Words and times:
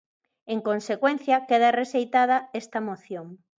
En 0.53 0.59
consecuencia 0.69 1.45
queda 1.49 1.75
rexeitada 1.81 2.37
esta 2.61 2.79
moción. 2.89 3.27